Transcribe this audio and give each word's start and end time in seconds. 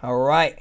All 0.00 0.16
right. 0.18 0.56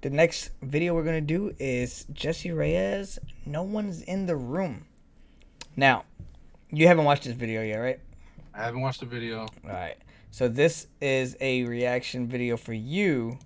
The 0.00 0.08
next 0.08 0.52
video 0.62 0.94
we're 0.94 1.04
gonna 1.04 1.20
do 1.20 1.54
is 1.58 2.06
Jessie 2.14 2.48
Reyez. 2.48 3.18
No 3.44 3.62
one's 3.62 4.00
in 4.00 4.24
the 4.24 4.36
room. 4.36 4.86
Now, 5.76 6.04
you 6.70 6.86
haven't 6.86 7.04
watched 7.04 7.24
this 7.24 7.34
video 7.34 7.62
yet, 7.62 7.76
right? 7.76 8.00
I 8.54 8.64
haven't 8.64 8.80
watched 8.80 9.00
the 9.00 9.06
video. 9.06 9.40
All 9.40 9.48
right. 9.64 9.96
So 10.30 10.48
this 10.48 10.86
is 11.02 11.36
a 11.42 11.64
reaction 11.64 12.26
video 12.26 12.56
for 12.56 12.72
you, 12.72 13.38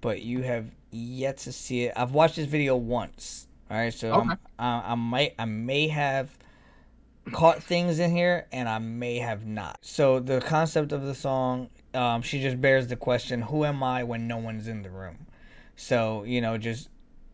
but 0.00 0.22
you 0.22 0.42
have 0.42 0.66
yet 0.92 1.38
to 1.38 1.52
see 1.52 1.84
it. 1.86 1.94
I've 1.96 2.12
watched 2.12 2.36
this 2.36 2.46
video 2.46 2.76
once. 2.76 3.48
All 3.72 3.76
right. 3.76 3.92
So 3.92 4.12
Okay. 4.12 4.34
I, 4.58 4.92
I 4.92 4.94
might, 4.94 5.34
I 5.36 5.46
may 5.46 5.88
have 5.88 6.30
caught 7.32 7.62
things 7.62 7.98
in 7.98 8.10
here, 8.14 8.46
and 8.52 8.68
I 8.68 8.78
may 8.78 9.18
have 9.18 9.46
not. 9.46 9.78
So 9.82 10.20
the 10.20 10.40
concept 10.40 10.92
of 10.92 11.02
the 11.02 11.14
song, 11.14 11.68
um, 11.94 12.22
she 12.22 12.40
just 12.40 12.60
bears 12.60 12.88
the 12.88 12.96
question, 12.96 13.42
"Who 13.42 13.64
am 13.64 13.82
I 13.82 14.02
when 14.04 14.26
no 14.26 14.36
one's 14.38 14.66
in 14.68 14.82
the 14.82 14.90
room?" 14.90 15.26
So 15.76 16.24
you 16.24 16.40
know, 16.40 16.58
just 16.58 16.88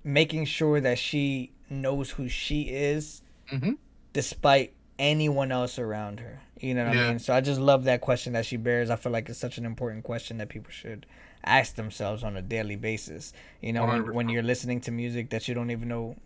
making 0.04 0.44
sure 0.44 0.80
that 0.80 0.98
she 0.98 1.52
knows 1.70 2.10
who 2.12 2.28
she 2.28 2.62
is, 2.62 3.22
Mm-hmm. 3.52 3.72
despite 4.12 4.72
anyone 4.98 5.52
else 5.52 5.78
around 5.78 6.20
her. 6.20 6.40
You 6.60 6.74
know 6.74 6.84
what 6.86 6.96
I 6.96 7.00
mean? 7.10 7.18
So 7.18 7.34
I 7.34 7.40
just 7.40 7.60
love 7.60 7.84
that 7.84 8.00
question 8.00 8.32
that 8.32 8.46
she 8.46 8.56
bears. 8.56 8.88
I 8.90 8.96
feel 8.96 9.12
like 9.12 9.28
it's 9.28 9.38
such 9.38 9.58
an 9.58 9.66
important 9.66 10.04
question 10.04 10.38
that 10.38 10.48
people 10.48 10.70
should 10.70 11.06
ask 11.44 11.74
themselves 11.76 12.24
on 12.24 12.36
a 12.36 12.42
daily 12.42 12.76
basis. 12.76 13.32
You 13.60 13.72
know, 13.74 13.84
when, 13.86 14.14
when 14.14 14.28
you're 14.30 14.42
listening 14.42 14.80
to 14.82 14.90
music 14.90 15.30
that 15.30 15.46
you 15.48 15.54
don't 15.54 15.70
even 15.70 15.88
know 15.88 16.16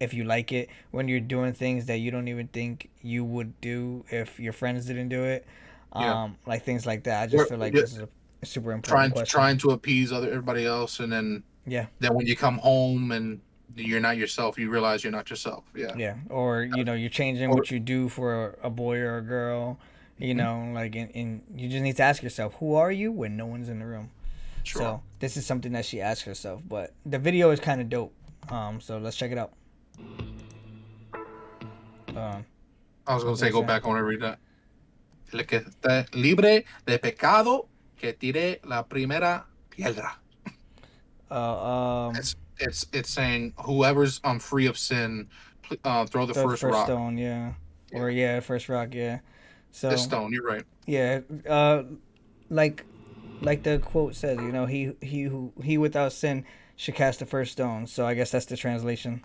if 0.00 0.12
you 0.14 0.24
like 0.24 0.52
it, 0.52 0.68
when 0.90 1.08
you're 1.08 1.20
doing 1.20 1.52
things 1.52 1.86
that 1.86 1.96
you 1.98 2.10
don't 2.10 2.28
even 2.28 2.48
think 2.48 2.90
you 3.02 3.24
would 3.24 3.60
do 3.60 4.04
if 4.10 4.38
your 4.38 4.52
friends 4.52 4.86
didn't 4.86 5.08
do 5.08 5.24
it. 5.24 5.46
Yeah. 5.94 6.24
Um, 6.24 6.36
like 6.46 6.64
things 6.64 6.84
like 6.84 7.04
that. 7.04 7.22
I 7.22 7.26
just 7.26 7.44
Or- 7.44 7.46
feel 7.46 7.58
like 7.58 7.72
yeah. 7.74 7.80
this 7.82 7.92
is 7.94 8.00
a 8.00 8.08
super 8.44 8.72
important 8.72 8.84
Trying 8.98 9.10
question. 9.12 9.26
trying 9.40 9.58
to 9.58 9.70
appease 9.70 10.12
other 10.12 10.28
everybody 10.28 10.66
else, 10.66 11.00
and 11.00 11.10
then 11.10 11.42
Yeah. 11.66 11.86
then 12.00 12.14
when 12.14 12.26
you 12.26 12.36
come 12.36 12.58
home 12.58 13.12
and 13.12 13.40
you're 13.74 14.00
not 14.00 14.16
yourself, 14.18 14.58
you 14.58 14.70
realize 14.70 15.02
you're 15.02 15.12
not 15.12 15.30
yourself. 15.30 15.64
Yeah. 15.74 15.94
Yeah, 15.96 16.16
or 16.28 16.62
you 16.64 16.84
know, 16.84 16.92
you're 16.94 17.08
changing 17.10 17.50
Or- 17.50 17.54
what 17.54 17.70
you 17.70 17.80
do 17.80 18.08
for 18.10 18.56
a, 18.62 18.66
a 18.66 18.70
boy 18.70 18.98
or 18.98 19.18
a 19.18 19.22
girl. 19.22 19.78
You 20.18 20.32
Mhm. 20.34 20.36
know, 20.38 20.72
like, 20.74 20.94
and, 20.96 21.10
and 21.14 21.42
you 21.54 21.68
just 21.68 21.82
need 21.82 21.96
to 21.96 22.02
ask 22.02 22.22
yourself, 22.22 22.54
who 22.54 22.74
are 22.74 22.90
you 22.90 23.12
when 23.12 23.36
no 23.36 23.44
one's 23.44 23.68
in 23.68 23.78
the 23.80 23.86
room? 23.86 24.10
Sure. 24.62 24.80
So 24.80 25.02
this 25.20 25.36
is 25.36 25.44
something 25.44 25.72
that 25.72 25.84
she 25.84 26.00
asked 26.00 26.22
herself, 26.22 26.62
but 26.66 26.94
the 27.04 27.18
video 27.18 27.50
is 27.50 27.60
kind 27.60 27.80
of 27.82 27.88
dope. 27.90 28.14
Um, 28.50 28.80
so 28.80 28.96
let's 28.98 29.16
check 29.16 29.30
it 29.30 29.36
out. 29.38 29.52
Um, 32.16 32.44
I 33.06 33.14
was 33.14 33.24
gonna 33.24 33.36
say, 33.36 33.50
go 33.50 33.60
that? 33.60 33.66
back. 33.66 33.84
I 33.84 33.88
want 33.88 33.98
to 33.98 34.04
read 34.04 34.20
that. 34.22 34.38
El 35.32 35.44
que 35.44 35.60
esté 35.60 36.06
libre 36.14 36.64
de 36.86 36.98
pecado, 36.98 37.68
que 37.96 38.12
tire 38.12 38.60
la 38.64 38.84
primera 38.84 39.44
piedra. 39.70 40.16
uh, 41.30 41.34
um, 41.34 42.16
It's 42.16 42.36
it's 42.58 42.86
it's 42.92 43.10
saying 43.10 43.52
whoever's 43.58 44.20
um 44.24 44.38
free 44.38 44.66
of 44.66 44.78
sin, 44.78 45.28
uh, 45.84 46.06
throw 46.06 46.26
the, 46.26 46.32
the 46.32 46.42
first, 46.42 46.62
first 46.62 46.74
rock. 46.74 46.86
stone, 46.86 47.18
yeah, 47.18 47.52
or 47.92 48.08
yeah, 48.10 48.40
first 48.40 48.68
rock, 48.68 48.94
yeah. 48.94 49.18
So 49.72 49.90
The 49.90 49.98
stone. 49.98 50.32
You're 50.32 50.44
right. 50.44 50.64
yeah, 50.86 51.20
uh, 51.48 51.82
like, 52.48 52.84
like 53.42 53.62
the 53.62 53.78
quote 53.78 54.14
says, 54.14 54.38
you 54.38 54.52
know, 54.52 54.64
he 54.64 54.92
he 55.02 55.24
who 55.24 55.52
he 55.62 55.76
without 55.76 56.12
sin 56.12 56.46
should 56.76 56.94
cast 56.94 57.18
the 57.18 57.26
first 57.26 57.52
stone. 57.52 57.86
So 57.86 58.06
I 58.06 58.14
guess 58.14 58.30
that's 58.30 58.46
the 58.46 58.56
translation. 58.56 59.22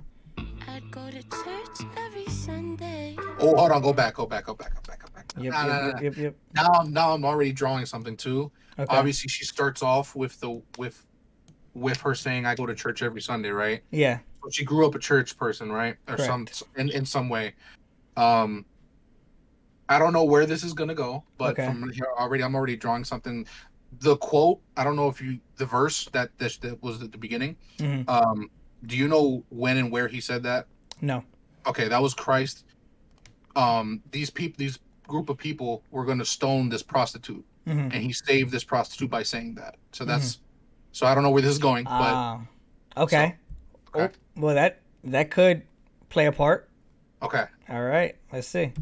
I'd 0.67 0.89
go 0.91 1.09
to 1.09 1.21
church 1.23 1.87
every 1.97 2.27
Sunday. 2.27 3.15
Oh, 3.39 3.55
hold 3.55 3.71
on. 3.71 3.81
Go 3.81 3.93
back. 3.93 4.15
Go 4.15 4.25
back. 4.25 4.45
Go 4.45 4.53
back. 4.53 4.73
Go 4.73 4.81
back. 4.87 4.99
Go 5.01 5.07
back. 5.13 5.25
Yep, 5.37 5.53
Nah, 5.53 5.65
nah, 5.65 5.67
yep, 5.67 5.81
nah, 5.83 5.91
nah. 5.91 5.99
yep, 6.01 6.17
yep. 6.17 6.35
Now, 6.53 6.67
I'm- 6.73 6.91
now 6.93 7.11
I'm 7.13 7.25
already 7.25 7.51
drawing 7.51 7.85
something 7.85 8.15
too. 8.17 8.51
Okay. 8.77 8.95
Obviously, 8.95 9.27
she 9.29 9.45
starts 9.45 9.81
off 9.83 10.15
with 10.15 10.39
the 10.39 10.61
with 10.77 11.05
with 11.73 12.01
her 12.01 12.13
saying, 12.15 12.45
"I 12.45 12.55
go 12.55 12.65
to 12.65 12.75
church 12.75 13.01
every 13.01 13.21
Sunday," 13.21 13.49
right? 13.49 13.81
Yeah. 13.91 14.19
So 14.43 14.49
she 14.51 14.65
grew 14.65 14.85
up 14.85 14.95
a 14.95 14.99
church 14.99 15.37
person, 15.37 15.71
right? 15.71 15.95
Or 16.07 16.17
some 16.17 16.47
in 16.75 16.89
in 16.89 17.05
some 17.05 17.29
way. 17.29 17.53
Um, 18.17 18.65
I 19.87 19.99
don't 19.99 20.13
know 20.13 20.23
where 20.23 20.45
this 20.45 20.63
is 20.63 20.73
gonna 20.73 20.95
go, 20.95 21.23
but 21.37 21.51
Okay. 21.51 21.65
from 21.65 21.89
here 21.91 22.07
already, 22.17 22.43
I'm 22.43 22.55
already 22.55 22.75
drawing 22.75 23.03
something. 23.03 23.45
The 23.99 24.15
quote, 24.17 24.61
I 24.77 24.83
don't 24.83 24.95
know 24.95 25.07
if 25.09 25.21
you 25.21 25.39
the 25.57 25.65
verse 25.65 26.05
that 26.13 26.37
that, 26.39 26.57
that 26.61 26.81
was 26.81 27.01
at 27.01 27.11
the 27.11 27.17
beginning. 27.17 27.57
hmm 27.79 28.01
Um, 28.07 28.49
do 28.85 28.97
you 28.97 29.07
know 29.07 29.43
when 29.49 29.77
and 29.77 29.91
where 29.91 30.07
he 30.07 30.19
said 30.21 30.43
that? 30.43 30.67
No. 31.01 31.23
Okay, 31.67 31.87
that 31.87 32.01
was 32.01 32.13
Christ. 32.13 32.65
Um, 33.55 34.01
these 34.11 34.29
people, 34.29 34.55
these 34.57 34.79
group 35.07 35.29
of 35.29 35.37
people, 35.37 35.83
were 35.91 36.05
gonna 36.05 36.25
stone 36.25 36.69
this 36.69 36.83
prostitute, 36.83 37.45
hmm 37.65 37.79
and 37.79 37.93
he 37.95 38.13
saved 38.13 38.51
this 38.51 38.63
prostitute 38.63 39.09
by 39.09 39.23
saying 39.23 39.55
that. 39.55 39.75
So 39.91 40.05
that's. 40.05 40.39
So 40.93 41.05
I 41.07 41.13
don't 41.15 41.23
know 41.23 41.29
where 41.31 41.41
this 41.41 41.51
is 41.51 41.57
going, 41.59 41.85
but 41.85 41.91
Ah. 41.91 42.41
okay. 42.97 43.37
okay. 43.95 44.13
Oh, 44.13 44.41
well, 44.41 44.55
that 44.55 44.81
that 45.05 45.31
could 45.31 45.63
play 46.09 46.25
a 46.25 46.31
part. 46.31 46.69
okay. 47.21 47.45
All 47.69 47.83
right. 47.83 48.15
Let's 48.33 48.47
see. 48.47 48.73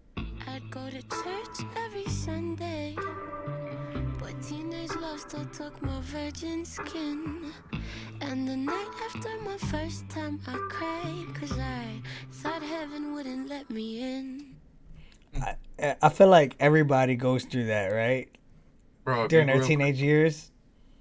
Teenage 5.30 5.38
love 5.46 5.54
still 5.54 5.70
took 5.70 5.82
my 5.82 6.00
virgin 6.02 6.66
skin. 6.66 7.52
And 8.22 8.48
the 8.48 8.56
night 8.58 8.92
after 9.06 9.30
my 9.42 9.58
first 9.58 10.08
time, 10.10 10.40
I 10.48 10.58
cried. 10.70 11.26
Cause 11.36 11.58
I 11.58 12.02
thought 12.32 12.62
heaven 12.62 13.14
wouldn't 13.14 13.48
let 13.50 13.70
me 13.70 14.02
in. 14.02 14.56
I- 15.42 15.96
I 16.02 16.10
feel 16.10 16.28
like 16.28 16.56
everybody 16.60 17.16
goes 17.16 17.46
through 17.46 17.66
that, 17.68 17.88
right? 17.88 18.30
Bro, 19.06 19.28
During 19.28 19.48
their 19.48 19.58
grew 19.58 19.64
up- 19.64 19.68
teenage 19.68 20.02
years. 20.02 20.52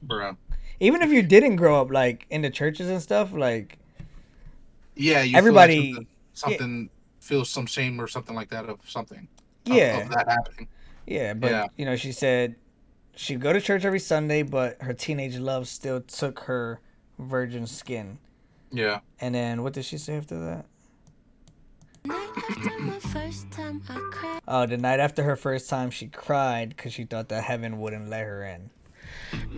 bro. 0.02 0.36
Even 0.80 1.02
if 1.02 1.10
you 1.10 1.22
didn't 1.22 1.56
grow 1.56 1.80
up 1.80 1.90
like 1.90 2.26
in 2.30 2.42
the 2.42 2.50
churches 2.50 2.88
and 2.88 3.02
stuff, 3.02 3.32
like 3.32 3.78
Yeah, 4.94 5.22
you 5.22 5.36
Everybody- 5.36 5.92
feel 5.92 5.96
like 5.98 6.06
something, 6.32 6.58
something 6.58 6.90
feels 7.20 7.50
some 7.50 7.66
shame 7.66 8.00
or 8.00 8.06
something 8.08 8.34
like 8.36 8.50
that 8.50 8.66
of 8.68 8.80
something. 8.88 9.28
of- 9.66 9.74
yeah, 9.76 9.98
of, 9.98 10.08
that 10.10 10.28
happening. 10.28 10.68
yeah. 11.06 11.34
But 11.34 11.50
Yeah. 11.50 11.66
you 11.76 11.84
know, 11.84 11.94
she 11.96 12.10
said 12.12 12.56
she'd 13.18 13.40
go 13.40 13.52
to 13.52 13.60
church 13.60 13.84
every 13.84 13.98
Sunday, 13.98 14.42
but 14.42 14.80
her 14.80 14.94
teenage 14.94 15.36
love 15.38 15.66
still 15.66 16.00
took 16.00 16.40
her 16.40 16.80
virgin 17.18 17.66
skin. 17.66 18.18
Yeah, 18.70 19.00
And 19.18 19.34
then 19.34 19.62
what 19.62 19.72
did 19.72 19.86
she 19.86 19.98
say 19.98 20.16
after 20.16 20.38
that? 20.38 20.66
Night 22.04 22.30
after 22.50 22.78
my 22.80 22.98
first 22.98 23.50
time, 23.50 23.82
I 23.88 23.98
cried. 24.12 24.40
Oh, 24.46 24.66
the 24.66 24.76
night 24.76 25.00
after 25.00 25.22
her 25.22 25.36
first 25.36 25.68
time, 25.68 25.90
she 25.90 26.06
cried 26.06 26.70
because 26.70 26.92
she 26.92 27.04
thought 27.04 27.28
that 27.30 27.44
heaven 27.44 27.80
wouldn't 27.80 28.08
let 28.08 28.24
her 28.24 28.44
in. 28.44 28.70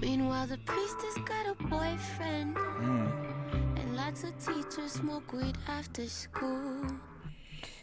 Meanwhile, 0.01 0.47
the 0.47 0.59
priestess 0.59 1.17
got 1.25 1.47
a 1.47 1.55
boyfriend. 1.65 2.57
Mm. 2.57 3.79
And 3.79 3.97
lots 3.97 4.23
of 4.23 4.33
teachers 4.39 4.93
smoke 4.93 5.33
weed 5.33 5.59
after 5.69 6.07
school. 6.07 6.87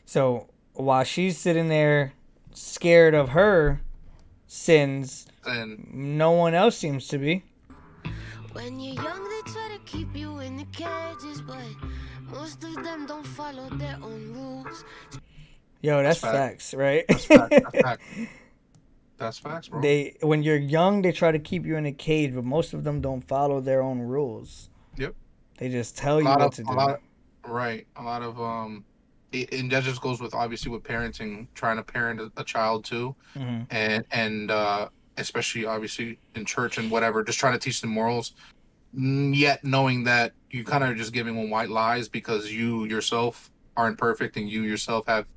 So 0.05 0.47
while 0.73 1.03
she's 1.03 1.37
sitting 1.37 1.67
there 1.67 2.13
scared 2.53 3.13
of 3.13 3.29
her 3.29 3.81
sins, 4.47 5.27
and 5.45 5.87
no 5.93 6.31
one 6.31 6.53
else 6.53 6.77
seems 6.77 7.07
to 7.09 7.17
be. 7.17 7.43
When 8.53 8.79
you're 8.79 8.95
young, 8.95 9.23
they 9.29 9.51
try 9.51 9.69
to 9.77 9.79
keep 9.85 10.15
you 10.15 10.39
in 10.39 10.57
the 10.57 10.65
cages, 10.71 11.41
but 11.41 11.57
most 12.31 12.63
of 12.63 12.73
them 12.83 13.05
don't 13.05 13.25
follow 13.25 13.69
their 13.71 13.97
own 14.01 14.33
rules. 14.33 14.83
Yo, 15.81 16.01
that's 16.01 16.21
That's 16.21 16.33
facts, 16.37 16.73
right? 16.73 17.05
that's 17.07 17.25
fact, 17.25 17.49
that's 17.51 17.81
fact. 17.81 18.01
That's 19.19 19.39
facts, 19.39 19.67
bro. 19.69 19.81
they 19.81 20.15
when 20.21 20.43
you're 20.43 20.57
young, 20.57 21.01
they 21.01 21.11
try 21.11 21.31
to 21.31 21.39
keep 21.39 21.65
you 21.65 21.75
in 21.75 21.87
a 21.87 21.91
cage, 21.91 22.35
but 22.35 22.43
most 22.43 22.75
of 22.75 22.83
them 22.83 23.01
don't 23.01 23.21
follow 23.21 23.59
their 23.59 23.81
own 23.81 23.99
rules. 23.99 24.69
Yep. 24.97 25.15
They 25.57 25.69
just 25.69 25.97
tell 25.97 26.19
a 26.19 26.21
you 26.21 26.27
what 26.27 26.41
of, 26.41 26.53
to 26.55 26.63
do. 26.63 26.71
lot 26.71 26.89
of, 26.91 27.49
right. 27.51 27.87
A 27.95 28.03
lot 28.03 28.21
of 28.21 28.39
um, 28.39 28.85
it, 29.31 29.53
and 29.53 29.71
that 29.71 29.83
just 29.83 30.01
goes 30.01 30.21
with 30.21 30.33
obviously 30.33 30.71
with 30.71 30.83
parenting, 30.83 31.47
trying 31.53 31.77
to 31.77 31.83
parent 31.83 32.19
a, 32.21 32.31
a 32.37 32.43
child 32.43 32.85
too, 32.85 33.15
hmm 33.33 33.61
and 33.69 34.05
and 34.11 34.51
uh, 34.51 34.89
especially 35.17 35.65
obviously 35.65 36.19
in 36.35 36.45
church 36.45 36.77
and 36.77 36.89
whatever, 36.89 37.23
just 37.23 37.39
trying 37.39 37.53
to 37.53 37.59
teach 37.59 37.81
them 37.81 37.89
morals. 37.89 38.33
Yet 38.93 39.63
knowing 39.63 40.05
that 40.05 40.31
you 40.49 40.63
kind 40.63 40.83
of 40.83 40.89
are 40.91 40.95
just 40.95 41.11
giving 41.11 41.35
them 41.35 41.49
white 41.49 41.69
lies 41.69 42.07
because 42.07 42.51
you 42.51 42.85
yourself 42.85 43.51
aren't 43.75 43.97
perfect 43.97 44.37
and 44.37 44.49
you 44.49 44.63
yourself 44.63 45.05
have 45.07 45.27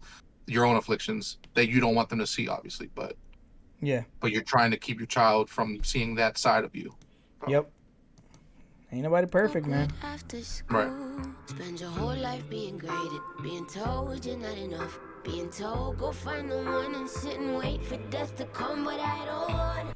your 0.46 0.64
own 0.64 0.76
afflictions 0.76 1.38
that 1.54 1.68
you 1.68 1.80
don't 1.80 1.94
want 1.94 2.08
them 2.08 2.20
to 2.20 2.26
see, 2.26 2.48
obviously. 2.48 2.90
But 2.94 3.16
Yeah. 3.80 4.04
but 4.20 4.30
you're 4.30 4.42
trying 4.42 4.70
to 4.70 4.76
keep 4.76 4.98
your 4.98 5.06
child 5.08 5.50
from 5.50 5.82
seeing 5.82 6.14
that 6.14 6.38
side 6.38 6.64
of 6.64 6.74
you. 6.74 6.94
Yep. 7.48 7.70
Ain't 8.92 9.02
nobody 9.02 9.26
perfect, 9.26 9.66
Smoke 9.66 9.76
man. 9.76 9.88
weed 9.88 9.94
After 10.02 10.42
school. 10.42 11.20
Spend 11.46 11.80
your 11.80 11.90
whole 11.90 12.16
life 12.16 12.48
being 12.50 12.76
graded, 12.76 13.20
being 13.42 13.66
told 13.66 14.24
you're 14.26 14.36
not 14.36 14.56
enough. 14.58 14.98
Being 15.24 15.50
told 15.50 15.98
go 15.98 16.10
find 16.12 16.50
the 16.50 16.56
one 16.56 16.94
and 16.94 17.08
sit 17.08 17.38
and 17.38 17.56
wait 17.56 17.84
for 17.84 17.96
death 18.10 18.36
to 18.36 18.46
come, 18.46 18.84
but 18.84 18.98
I 18.98 19.24
don't 19.26 19.52
want 19.52 19.88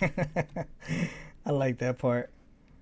it. 0.00 0.66
I 1.46 1.50
like 1.50 1.78
that 1.78 1.98
part. 1.98 2.30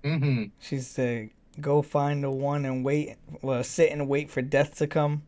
Mm-hmm. 0.03 0.45
She 0.59 0.79
said, 0.79 1.29
"Go 1.61 1.81
find 1.81 2.23
the 2.23 2.31
one 2.31 2.65
and 2.65 2.83
wait. 2.83 3.15
Well, 3.41 3.63
sit 3.63 3.91
and 3.91 4.07
wait 4.09 4.29
for 4.31 4.41
death 4.41 4.77
to 4.77 4.87
come." 4.87 5.23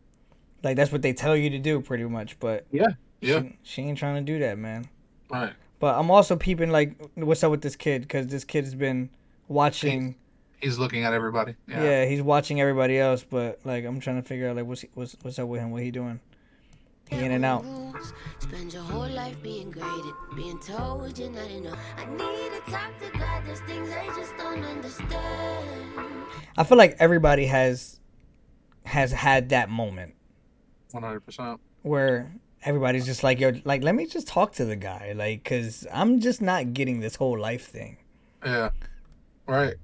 Like 0.62 0.76
that's 0.76 0.90
what 0.90 1.02
they 1.02 1.12
tell 1.12 1.36
you 1.36 1.48
to 1.50 1.58
do, 1.58 1.80
pretty 1.80 2.04
much. 2.04 2.38
But 2.40 2.66
Yeah. 2.72 2.88
Yeah. 3.20 3.40
she, 3.42 3.58
she 3.62 3.82
ain't 3.82 3.98
trying 3.98 4.16
to 4.24 4.32
do 4.32 4.38
that, 4.40 4.58
man. 4.58 4.88
Right. 5.30 5.52
But 5.78 5.98
I'm 5.98 6.10
also 6.10 6.36
peeping 6.36 6.70
like, 6.70 6.96
what's 7.14 7.44
up 7.44 7.50
with 7.50 7.62
this 7.62 7.76
kid? 7.76 8.02
Because 8.02 8.26
this 8.28 8.44
kid's 8.44 8.74
been 8.74 9.10
watching 9.48 10.16
He's 10.64 10.78
looking 10.78 11.04
at 11.04 11.12
everybody. 11.12 11.56
Yeah. 11.68 11.82
Yeah. 11.84 12.04
he's 12.06 12.22
watching 12.22 12.58
everybody 12.58 12.98
else, 12.98 13.22
but 13.22 13.60
like 13.64 13.84
I'm 13.84 14.00
trying 14.00 14.16
to 14.22 14.26
figure 14.26 14.48
out 14.48 14.56
like 14.56 14.64
what's 14.64 14.80
he, 14.80 14.88
what's 14.94 15.14
what's 15.20 15.38
up 15.38 15.46
with 15.46 15.60
him? 15.60 15.70
What 15.70 15.82
he 15.82 15.90
doing? 15.90 16.20
He 17.10 17.22
in 17.22 17.32
and 17.32 17.44
out. 17.44 17.66
Spend 18.38 18.72
your 18.72 18.82
whole 18.82 19.06
life 19.06 19.36
being 19.42 19.70
graded, 19.70 20.14
being 20.34 20.58
told 20.60 21.18
you're 21.18 21.30
not 21.30 21.50
enough. 21.50 21.78
I 21.98 22.06
need 22.06 22.64
to 22.64 22.70
talk 22.70 22.98
to 22.98 23.18
God. 23.18 23.42
There's 23.44 23.60
things 23.60 23.90
I 23.90 24.06
just 24.16 24.34
don't 24.38 24.64
understand. 24.64 26.24
I 26.56 26.64
feel 26.64 26.78
like 26.78 26.96
everybody 26.98 27.44
has 27.44 28.00
has 28.86 29.12
had 29.12 29.50
that 29.50 29.68
moment 29.68 30.14
One 30.92 31.02
hundred 31.02 31.20
percent. 31.26 31.60
where 31.82 32.32
everybody's 32.62 33.04
just 33.04 33.22
like, 33.22 33.38
yo, 33.38 33.52
like 33.66 33.82
let 33.82 33.94
me 33.94 34.06
just 34.06 34.26
talk 34.26 34.54
to 34.54 34.64
the 34.64 34.76
guy, 34.76 35.12
like, 35.14 35.44
cause 35.44 35.86
I'm 35.92 36.20
just 36.20 36.40
not 36.40 36.72
getting 36.72 37.00
this 37.00 37.16
whole 37.16 37.38
life 37.38 37.66
thing. 37.66 37.98
Yeah. 38.42 38.70
Right. 39.46 39.74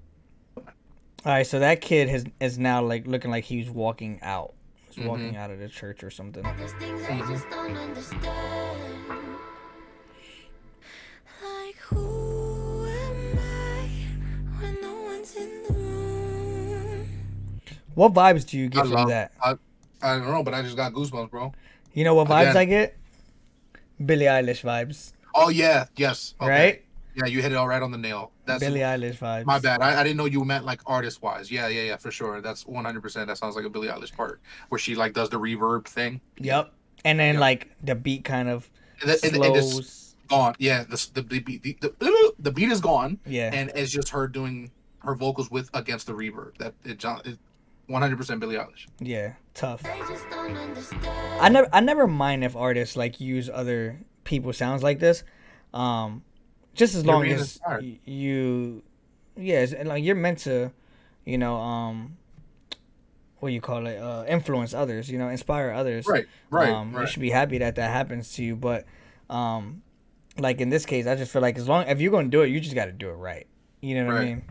All 1.24 1.32
right, 1.32 1.46
so 1.46 1.58
that 1.58 1.80
kid 1.82 2.08
has 2.08 2.24
is 2.40 2.58
now 2.58 2.82
like 2.82 3.06
looking 3.06 3.30
like 3.30 3.44
he's 3.44 3.68
walking 3.70 4.18
out. 4.22 4.54
He's 4.88 4.96
Mm-hmm. 4.96 5.06
walking 5.08 5.36
out 5.36 5.50
of 5.50 5.58
the 5.58 5.68
church 5.68 6.02
or 6.02 6.10
something. 6.10 6.42
There's 6.58 6.72
things 6.74 7.02
I 7.08 7.20
just 7.28 7.48
don't 7.50 7.76
understand. 7.76 8.80
Like 11.42 11.76
who 11.76 12.86
am 12.86 13.38
I 13.38 13.88
when 14.58 14.80
no 14.80 15.02
one's 15.02 15.36
in 15.36 15.62
the 15.68 15.74
room? 15.74 17.08
What 17.94 18.14
vibes 18.14 18.46
do 18.48 18.58
you 18.58 18.66
I 18.66 18.68
get 18.70 18.82
from 18.84 18.90
love 18.92 19.08
that? 19.08 19.32
I, 19.42 19.54
I 20.02 20.16
don't 20.16 20.26
know, 20.26 20.42
but 20.42 20.54
I 20.54 20.62
just 20.62 20.76
got 20.76 20.92
goosebumps, 20.92 21.30
bro. 21.30 21.52
You 21.92 22.04
know 22.04 22.14
what 22.14 22.28
vibes 22.28 22.50
Again. 22.50 22.56
I 22.56 22.64
get? 22.64 22.96
Billie 24.04 24.24
Eilish 24.26 24.62
vibes, 24.62 25.12
Oh 25.34 25.50
yeah, 25.50 25.84
yes. 25.96 26.34
Okay. 26.40 26.48
right? 26.50 26.84
Yeah, 27.24 27.26
you 27.30 27.42
hit 27.42 27.52
it 27.52 27.54
all 27.56 27.68
right 27.68 27.82
on 27.82 27.90
the 27.90 27.98
nail. 27.98 28.32
That's 28.46 28.60
Billie 28.64 28.80
Eilish 28.80 29.18
vibes. 29.18 29.44
my 29.46 29.58
bad. 29.58 29.80
I, 29.82 30.00
I 30.00 30.02
didn't 30.02 30.16
know 30.16 30.24
you 30.26 30.44
meant 30.44 30.64
like 30.64 30.80
artist 30.86 31.22
wise. 31.22 31.50
Yeah, 31.50 31.68
yeah, 31.68 31.82
yeah, 31.82 31.96
for 31.96 32.10
sure. 32.10 32.40
That's 32.40 32.66
one 32.66 32.84
hundred 32.84 33.02
percent. 33.02 33.28
That 33.28 33.38
sounds 33.38 33.56
like 33.56 33.64
a 33.64 33.70
Billie 33.70 33.88
Eilish 33.88 34.14
part 34.14 34.40
where 34.68 34.78
she 34.78 34.94
like 34.94 35.12
does 35.12 35.28
the 35.30 35.38
reverb 35.38 35.86
thing. 35.86 36.20
Yep. 36.38 36.72
And 37.04 37.18
then 37.18 37.34
Yep. 37.34 37.40
like 37.40 37.70
the 37.82 37.94
beat 37.94 38.24
kind 38.24 38.48
of 38.48 38.70
And, 39.00 39.10
the, 39.10 39.20
and, 39.24 39.36
and 39.44 39.56
it's 39.56 39.70
slows. 39.72 40.14
gone. 40.28 40.54
Yeah, 40.58 40.84
the 40.84 41.08
the 41.14 41.22
the, 41.22 41.38
beat- 41.40 41.62
the, 41.80 41.94
the, 41.98 42.32
the 42.38 42.50
beat 42.52 42.70
is 42.70 42.80
gone, 42.80 43.18
Yeah. 43.26 43.50
and 43.52 43.70
it's 43.74 43.90
just 43.90 44.10
her 44.10 44.28
doing 44.28 44.70
her 45.00 45.14
vocals 45.14 45.50
with 45.50 45.70
against 45.74 46.06
the 46.06 46.12
reverb. 46.12 46.58
That 46.58 46.74
it 46.84 47.02
one 47.86 48.02
hundred 48.02 48.16
percent 48.18 48.38
Billie 48.40 48.56
Eilish. 48.56 48.86
Yeah. 49.00 49.32
Tough. 49.54 49.84
I 49.84 49.98
just 50.08 50.28
don't 50.30 50.56
understand. 50.56 51.06
I 51.40 51.48
never 51.48 51.68
I 51.72 51.80
never 51.80 52.06
mind 52.06 52.44
if 52.44 52.54
artists 52.54 52.96
like 52.96 53.20
use 53.20 53.50
other 53.52 53.98
people's 54.24 54.56
sounds 54.58 54.82
like 54.82 54.98
this. 55.00 55.24
Um 55.74 56.22
just 56.80 56.94
as 56.94 57.04
long 57.06 57.26
as 57.26 57.60
y- 57.68 57.98
you 58.04 58.82
yes, 59.36 59.72
and 59.72 59.88
like 59.88 60.02
you're 60.02 60.14
meant 60.16 60.38
to, 60.40 60.72
you 61.24 61.38
know, 61.38 61.56
um 61.56 62.16
what 63.38 63.52
you 63.52 63.60
call 63.60 63.86
it? 63.86 63.98
Uh 63.98 64.24
influence 64.28 64.74
others, 64.74 65.10
you 65.10 65.18
know, 65.18 65.28
inspire 65.28 65.70
others. 65.70 66.06
Right, 66.06 66.26
right, 66.50 66.70
um, 66.70 66.92
right. 66.92 67.02
You 67.02 67.06
should 67.06 67.22
be 67.22 67.30
happy 67.30 67.58
that 67.58 67.76
that 67.76 67.90
happens 67.90 68.32
to 68.34 68.44
you, 68.44 68.56
but 68.56 68.84
um 69.28 69.82
like 70.38 70.60
in 70.60 70.70
this 70.70 70.86
case, 70.86 71.06
I 71.06 71.16
just 71.16 71.32
feel 71.32 71.42
like 71.42 71.58
as 71.58 71.68
long 71.68 71.86
if 71.86 72.00
you're 72.00 72.10
going 72.10 72.26
to 72.26 72.30
do 72.30 72.42
it, 72.42 72.48
you 72.48 72.60
just 72.60 72.74
got 72.74 72.86
to 72.86 72.92
do 72.92 73.08
it 73.10 73.14
right. 73.14 73.46
You 73.80 73.94
know 73.96 74.06
what 74.06 74.16
I 74.16 74.24
mean? 74.24 74.42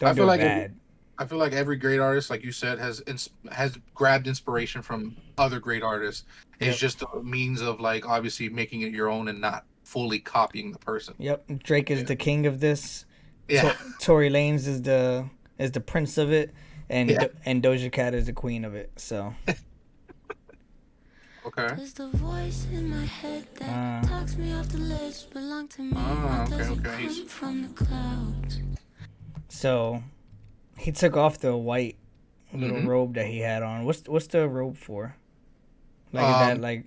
Don't 0.00 0.08
I 0.10 0.12
do 0.12 0.16
feel 0.16 0.24
it 0.24 0.28
like 0.28 0.40
bad. 0.40 0.74
I 1.20 1.24
feel 1.26 1.38
like 1.38 1.52
every 1.52 1.76
great 1.76 1.98
artist, 1.98 2.30
like 2.30 2.44
you 2.44 2.52
said, 2.52 2.78
has 2.78 3.02
ins- 3.06 3.30
has 3.50 3.76
grabbed 3.94 4.26
inspiration 4.28 4.82
from 4.82 5.16
other 5.36 5.58
great 5.58 5.82
artists. 5.82 6.24
It's 6.60 6.68
Yep. 6.68 6.76
just 6.78 7.02
a 7.02 7.22
means 7.22 7.60
of 7.60 7.80
like 7.80 8.06
obviously 8.08 8.48
making 8.48 8.82
it 8.82 8.92
your 8.92 9.08
own 9.10 9.28
and 9.28 9.40
not 9.40 9.64
fully 9.88 10.18
copying 10.18 10.72
the 10.72 10.78
person. 10.78 11.14
Yep, 11.18 11.46
Drake 11.62 11.90
is 11.90 12.00
Yeah. 12.00 12.04
the 12.06 12.16
king 12.16 12.46
of 12.46 12.60
this. 12.60 13.06
Yeah, 13.48 13.72
To- 13.72 13.76
Tory 14.00 14.28
Lanez 14.30 14.66
is 14.66 14.82
the 14.82 15.28
is 15.58 15.72
the 15.72 15.80
prince 15.80 16.18
of 16.18 16.30
it, 16.30 16.52
and 16.90 17.08
Yeah. 17.10 17.28
and 17.46 17.62
Doja 17.62 17.90
Cat 17.90 18.14
is 18.14 18.26
the 18.26 18.32
queen 18.34 18.64
of 18.66 18.74
it. 18.74 18.90
So 18.96 19.34
okay. 21.46 21.68
There's 21.76 21.94
the 21.94 22.08
voice 22.10 22.66
in 22.70 22.90
my 22.90 23.04
head 23.06 23.46
that 23.58 24.04
Uh. 24.04 24.06
talks 24.06 24.36
me 24.36 24.52
off 24.52 24.68
the 24.68 24.78
ledge, 24.78 25.28
belong 25.30 25.68
to 25.68 25.82
me. 25.82 25.92
Ah, 25.96 26.42
okay, 26.44 26.58
does 26.58 26.68
it 26.68 26.86
okay. 26.86 27.06
come 27.06 27.26
from 27.26 27.62
the 27.62 27.68
clouds? 27.84 28.60
so 29.48 30.02
he 30.76 30.92
took 30.92 31.16
off 31.16 31.38
the 31.38 31.56
white 31.56 31.96
little 32.52 32.76
Mhm. 32.82 32.86
robe 32.86 33.14
that 33.14 33.26
he 33.26 33.38
had 33.40 33.62
on. 33.62 33.84
What's 33.86 34.06
what's 34.06 34.26
the 34.28 34.46
robe 34.48 34.76
for? 34.76 35.16
Like 36.12 36.24
is 36.24 36.38
that 36.44 36.56
Um, 36.56 36.60
like 36.62 36.84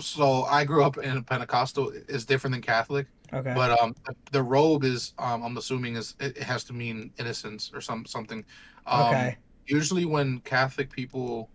So 0.00 0.44
I 0.44 0.64
grew 0.64 0.84
up 0.84 0.96
in 0.98 1.16
a 1.18 1.22
Pentecostal. 1.22 1.92
It's 2.08 2.24
different 2.24 2.52
than 2.54 2.62
Catholic, 2.62 3.06
okay? 3.32 3.52
but 3.54 3.78
um, 3.80 3.94
the 4.30 4.42
robe 4.42 4.84
is 4.84 5.12
um, 5.18 5.42
I'm 5.42 5.56
assuming 5.56 5.96
is 5.96 6.14
it 6.20 6.38
has 6.38 6.64
to 6.64 6.72
mean 6.72 7.12
innocence 7.18 7.70
or 7.74 7.80
some 7.80 8.06
something. 8.06 8.44
Um, 8.86 9.02
okay. 9.06 9.36
Usually 9.66 10.04
when 10.04 10.40
Catholic 10.40 10.90
people 10.90 11.50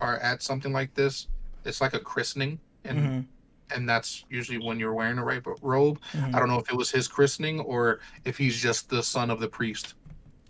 are 0.00 0.18
at 0.18 0.42
something 0.42 0.72
like 0.72 0.94
this, 0.94 1.28
it's 1.64 1.80
like 1.80 1.94
a 1.94 2.00
christening, 2.00 2.58
and 2.84 2.98
Mhm, 2.98 3.26
and 3.74 3.88
that's 3.88 4.24
usually 4.30 4.58
when 4.58 4.78
you're 4.80 4.94
wearing 4.94 5.18
a 5.18 5.24
right 5.24 5.42
robe. 5.60 6.00
mhm. 6.12 6.34
I 6.34 6.38
don't 6.38 6.48
know 6.48 6.58
if 6.58 6.70
it 6.70 6.76
was 6.76 6.90
his 6.90 7.08
christening 7.08 7.60
or 7.60 8.00
if 8.24 8.38
he's 8.38 8.58
just 8.60 8.88
the 8.88 9.02
son 9.02 9.30
of 9.30 9.38
the 9.40 9.48
priest, 9.48 9.94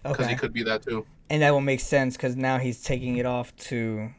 because 0.02 0.20
Okay. 0.20 0.30
he 0.30 0.36
could 0.36 0.52
be 0.52 0.62
that 0.64 0.82
too. 0.86 1.06
And 1.30 1.42
that 1.42 1.50
will 1.52 1.60
make 1.60 1.80
sense 1.80 2.16
because 2.16 2.36
now 2.36 2.58
he's 2.58 2.82
taking 2.82 3.16
it 3.16 3.26
off 3.26 3.54
to, 3.56 4.10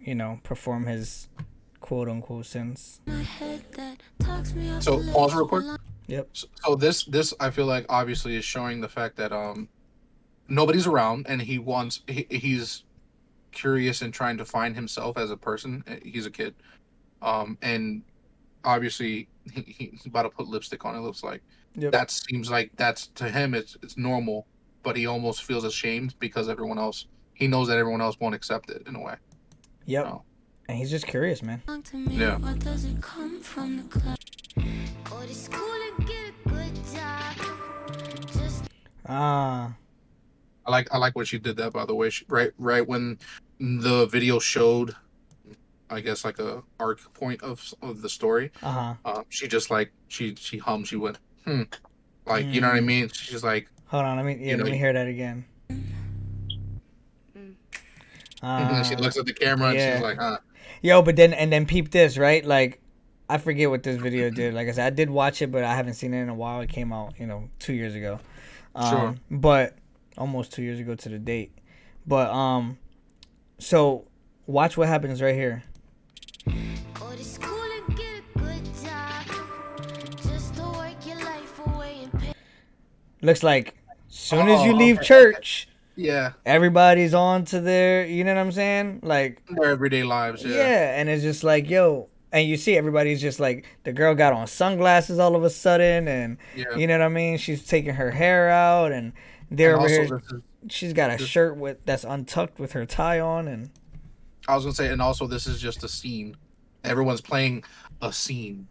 you 0.00 0.14
know, 0.14 0.40
perform 0.42 0.86
his 0.86 1.28
quote 1.86 2.08
unquote 2.08 2.44
sins. 2.44 3.00
My 3.06 3.22
head 3.22 3.62
that 3.76 4.02
talks 4.18 4.52
me 4.54 4.70
off 4.72 4.82
So, 4.82 5.00
pause 5.12 5.34
real 5.34 5.46
quick. 5.46 5.64
Yep. 6.08 6.28
So, 6.32 6.46
so 6.64 6.74
this 6.74 7.04
this 7.04 7.32
I 7.38 7.50
feel 7.50 7.66
like 7.66 7.86
obviously 7.88 8.34
is 8.36 8.44
showing 8.44 8.80
the 8.80 8.88
fact 8.88 9.16
that 9.16 9.32
um 9.32 9.68
nobody's 10.48 10.86
around 10.88 11.26
and 11.28 11.40
he 11.40 11.58
wants 11.58 12.02
he, 12.08 12.26
he's 12.28 12.82
curious 13.52 14.02
and 14.02 14.12
trying 14.12 14.36
to 14.38 14.44
find 14.44 14.74
himself 14.74 15.16
as 15.16 15.30
a 15.30 15.36
person. 15.36 15.84
Uh, 15.88 15.94
He's 16.02 16.26
a 16.26 16.30
kid, 16.30 16.54
um 17.22 17.56
and 17.62 18.02
obviously 18.64 19.28
he, 19.52 19.62
he's 19.92 20.06
about 20.06 20.22
to 20.24 20.30
put 20.30 20.48
lipstick 20.48 20.84
on. 20.84 20.96
It 20.96 21.00
looks 21.00 21.22
like 21.22 21.40
Yep. 21.78 21.92
that 21.92 22.10
seems 22.10 22.50
like 22.50 22.72
that's 22.76 23.08
to 23.08 23.28
him 23.28 23.54
it's 23.54 23.76
it's 23.82 23.96
normal, 23.96 24.46
but 24.82 24.96
he 24.96 25.06
almost 25.06 25.44
feels 25.44 25.62
ashamed 25.62 26.14
because 26.18 26.48
everyone 26.48 26.78
else 26.78 27.06
he 27.34 27.46
knows 27.46 27.68
that 27.68 27.78
everyone 27.78 28.00
else 28.00 28.18
won't 28.18 28.34
accept 28.34 28.70
it 28.70 28.82
in 28.88 28.96
a 28.96 29.00
way. 29.00 29.14
Yep. 29.84 30.06
Oh. 30.06 30.22
And 30.68 30.76
he's 30.78 30.90
just 30.90 31.06
curious, 31.06 31.42
man. 31.42 31.62
belong 31.64 31.82
to 31.84 31.96
me, 31.96 32.16
Yeah. 32.16 32.36
or 32.42 32.54
does 32.54 32.84
it 32.84 33.00
come 33.00 33.40
from 33.40 33.76
the 33.76 33.82
clouds? 33.84 34.24
Go 35.04 35.20
to 35.24 35.34
school 35.34 35.78
and 35.98 36.06
get 36.06 36.32
a 36.44 36.48
good 36.48 36.74
job. 36.92 37.36
Just 38.32 38.64
Ah. 39.08 39.74
I 40.66 40.70
like 40.70 40.88
I 40.92 40.98
like 40.98 41.14
what 41.14 41.28
she 41.28 41.38
did 41.38 41.56
that 41.58 41.72
by 41.72 41.84
the 41.84 41.94
way. 41.94 42.10
She, 42.10 42.24
right 42.28 42.50
right 42.58 42.86
when 42.86 43.18
the 43.60 44.06
video 44.06 44.40
showed, 44.40 44.96
I 45.88 46.00
guess 46.00 46.24
like 46.24 46.40
a 46.40 46.64
arc 46.80 47.12
point 47.14 47.40
of 47.42 47.72
of 47.82 48.02
the 48.02 48.08
story. 48.08 48.50
Uh 48.62 48.72
huh. 48.72 48.94
Uh, 49.04 49.22
she 49.28 49.46
just 49.46 49.70
like 49.70 49.92
she 50.08 50.34
she 50.34 50.58
hummed. 50.58 50.88
She 50.88 50.96
went 50.96 51.18
hmm, 51.44 51.62
like 52.26 52.46
you 52.46 52.60
know 52.60 52.66
what 52.68 52.76
I 52.76 52.80
Mm. 52.80 52.86
mean. 52.86 53.08
She's 53.10 53.44
like 53.44 53.70
Hold 53.86 54.04
on. 54.04 54.16
Let 54.16 54.26
me 54.26 54.32
yeah. 54.40 54.50
You 54.52 54.56
know, 54.56 54.64
let 54.64 54.72
me 54.72 54.78
hear 54.78 54.92
that 54.92 55.06
again. 55.06 55.44
she 57.34 57.54
Ah. 58.42 58.94
looks 58.98 59.16
at 59.16 59.24
the 59.26 59.32
camera 59.32 59.68
and 59.70 59.78
she's 59.78 60.02
like, 60.02 60.18
huh. 60.18 60.38
Yo, 60.82 61.02
but 61.02 61.16
then 61.16 61.32
and 61.32 61.52
then 61.52 61.66
peep 61.66 61.90
this, 61.90 62.16
right? 62.18 62.44
Like, 62.44 62.80
I 63.28 63.38
forget 63.38 63.70
what 63.70 63.82
this 63.82 63.96
video 64.00 64.30
did. 64.30 64.54
Like 64.54 64.68
I 64.68 64.72
said, 64.72 64.86
I 64.86 64.90
did 64.94 65.10
watch 65.10 65.42
it, 65.42 65.50
but 65.50 65.64
I 65.64 65.74
haven't 65.74 65.94
seen 65.94 66.14
it 66.14 66.20
in 66.22 66.28
a 66.28 66.34
while. 66.34 66.60
It 66.60 66.68
came 66.68 66.92
out, 66.92 67.14
you 67.18 67.26
know, 67.26 67.48
two 67.58 67.72
years 67.72 67.94
ago. 67.94 68.20
Um, 68.74 68.90
Sure. 68.90 69.14
But 69.30 69.76
almost 70.18 70.52
two 70.52 70.62
years 70.62 70.78
ago 70.80 70.94
to 70.94 71.08
the 71.08 71.18
date. 71.18 71.52
But 72.06 72.30
um, 72.30 72.78
so 73.58 74.04
watch 74.46 74.76
what 74.76 74.88
happens 74.88 75.20
right 75.22 75.34
here. 75.34 75.64
go 76.94 77.10
to 77.12 77.24
school 77.24 77.62
and 77.88 77.96
get 77.96 78.22
a 78.34 78.38
good 78.38 78.64
job. 78.84 79.26
Just 80.22 80.54
to 80.56 80.62
work 80.62 80.94
your 81.06 81.16
life 81.24 81.58
away 81.66 82.00
and 82.04 82.20
pay. 82.20 82.32
Looks 83.22 83.42
like 83.42 83.74
soon 84.08 84.48
as 84.48 84.64
you 84.64 84.72
Oh, 84.72 84.76
leave 84.76 84.96
okay. 84.98 85.06
church, 85.06 85.68
Yeah, 85.96 86.32
everybody's 86.44 87.14
on 87.14 87.46
to 87.46 87.60
their, 87.60 88.04
you 88.04 88.22
know 88.22 88.34
what 88.34 88.40
I'm 88.40 88.52
saying? 88.52 89.00
Like, 89.02 89.42
their 89.46 89.70
everyday 89.70 90.02
lives. 90.04 90.44
yeah. 90.44 90.54
Yeah, 90.56 91.00
and 91.00 91.08
it's 91.08 91.22
just 91.22 91.42
like, 91.42 91.70
yo, 91.70 92.08
and 92.32 92.46
you 92.46 92.56
see 92.58 92.76
everybody's 92.76 93.20
just 93.20 93.40
like 93.40 93.64
the 93.84 93.92
girl 93.92 94.14
got 94.14 94.34
on 94.34 94.46
sunglasses 94.46 95.18
all 95.18 95.34
of 95.34 95.42
a 95.42 95.50
sudden, 95.50 96.06
and 96.06 96.36
yeah. 96.54 96.76
you 96.76 96.86
know 96.86 96.98
what 96.98 97.04
I 97.04 97.08
mean? 97.08 97.38
She's 97.38 97.66
taking 97.66 97.94
her 97.94 98.10
hair 98.10 98.50
out, 98.50 98.92
and 98.92 99.14
they're 99.50 99.74
And 99.76 99.84
over 99.84 99.88
here. 99.88 100.42
She's 100.68 100.92
got 100.92 101.12
a 101.12 101.16
this- 101.16 101.26
shirt 101.26 101.56
with 101.56 101.78
that's 101.86 102.04
untucked 102.04 102.58
with 102.58 102.72
her 102.72 102.84
tie 102.84 103.20
on, 103.20 103.48
and 103.48 103.70
I 104.48 104.54
was 104.54 104.64
gonna 104.64 104.74
say, 104.74 104.88
and 104.88 105.00
also 105.00 105.26
this 105.26 105.46
is 105.46 105.60
just 105.60 105.82
a 105.82 105.88
scene. 105.88 106.36
Everyone's 106.84 107.20
playing 107.20 107.64
a 108.02 108.12
scene. 108.12 108.68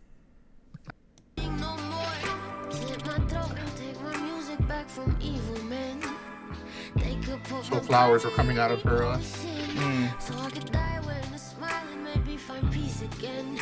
Could 7.80 7.82
put 7.82 7.88
So 7.88 7.92
my 7.92 7.98
flowers 7.98 8.26
are 8.26 8.30
power 8.30 8.36
coming 8.38 8.58
out 8.60 8.72
of 8.72 8.82
her, 8.84 9.04
uh. 9.04 9.18
Mm. 9.18 10.22
So 10.22 10.34
I 10.38 10.50
could 10.50 10.72
die 10.72 11.02
wearing 11.06 11.34
a 11.34 11.38
smile 11.38 11.84
and 11.92 12.04
maybe 12.04 12.38
find 12.38 12.72
peace 12.72 13.02
again. 13.02 13.60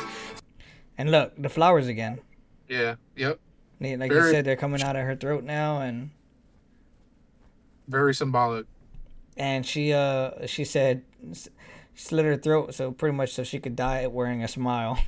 and 0.98 1.12
look, 1.12 1.34
the 1.38 1.50
flowers 1.50 1.88
again. 1.88 2.20
Yeah, 2.68 2.96
yep. 3.16 3.40
They- 3.80 3.98
Like 3.98 4.12
you 4.12 4.32
said, 4.32 4.46
they're 4.46 4.56
coming 4.56 4.82
out 4.82 4.96
of 4.96 5.04
her 5.06 5.16
throat 5.16 5.44
now, 5.44 5.82
and 5.82 6.12
Very 7.88 8.14
symbolic. 8.14 8.66
and 9.36 9.66
she 9.66 9.92
uh 9.94 10.46
she 10.46 10.64
said 10.64 11.04
slit 11.96 12.26
her 12.26 12.38
throat 12.38 12.74
so 12.74 12.92
pretty 12.92 13.16
much 13.16 13.34
so 13.34 13.44
she 13.44 13.60
could 13.60 13.76
die 13.76 14.06
wearing 14.08 14.44
a 14.44 14.48
smile. 14.48 15.00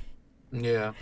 Yeah. 0.52 0.94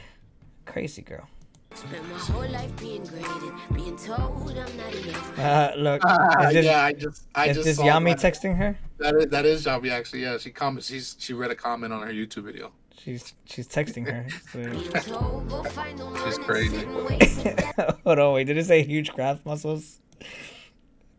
Crazy 0.65 1.01
girl. 1.01 1.27
Spent 1.75 2.07
my 2.09 2.17
whole 2.19 2.47
life 2.49 2.75
being 2.79 3.03
graded, 3.05 3.51
being 3.73 3.97
told 3.97 4.51
I'm 4.51 4.77
not 4.77 4.93
enough. 4.93 5.39
Uh, 5.39 5.71
look, 5.77 6.01
is 6.47 6.53
this, 6.53 6.65
yeah, 6.65 6.83
I 6.83 6.93
just, 6.93 7.23
I 7.33 7.47
is 7.47 7.55
just 7.57 7.65
this 7.65 7.79
Yami 7.79 8.19
that. 8.19 8.33
texting 8.33 8.55
her? 8.57 8.77
That 8.99 9.15
is, 9.15 9.25
that 9.27 9.45
is 9.45 9.65
Yami 9.65 9.89
actually. 9.91 10.21
Yeah, 10.21 10.37
she 10.37 10.51
comments. 10.51 10.87
She's, 10.87 11.15
she 11.19 11.33
read 11.33 11.49
a 11.51 11.55
comment 11.55 11.91
on 11.91 12.03
her 12.05 12.13
YouTube 12.13 12.43
video. 12.43 12.71
She's 13.03 13.33
she's 13.45 13.67
texting 13.67 14.05
her. 14.07 14.25
Being 14.53 14.89
told, 14.91 15.49
go 15.49 15.63
find 15.63 15.97
the 15.97 16.25
She's 16.25 16.37
crazy. 16.37 16.77
and 16.77 17.21
sit 17.29 17.55
wait. 17.57 17.95
Hold 18.05 18.19
on, 18.19 18.33
wait. 18.33 18.43
Did 18.45 18.57
it 18.57 18.65
say 18.65 18.83
huge 18.83 19.11
calf 19.13 19.39
muscles? 19.45 19.99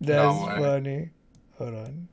That's 0.01 0.39
way. 0.47 0.59
funny. 0.59 1.11
Hold 1.59 1.75
on. 1.75 2.09